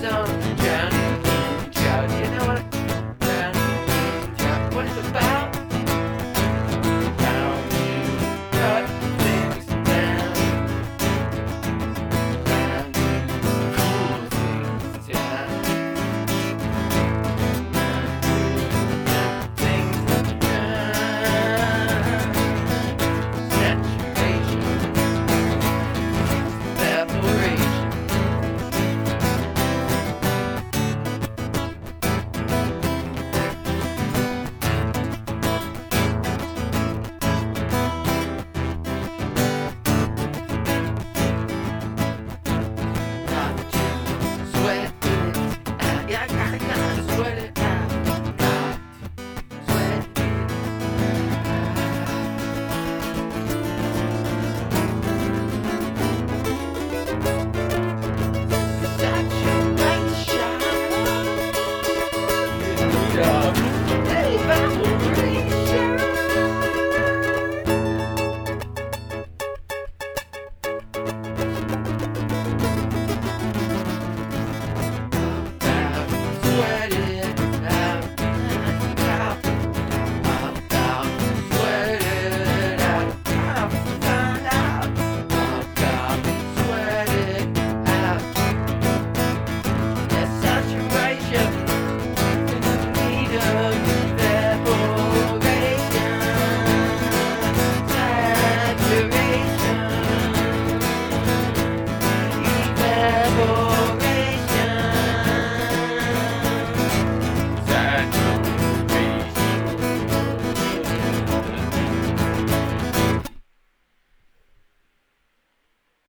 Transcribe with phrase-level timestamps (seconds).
[0.00, 0.45] the zone.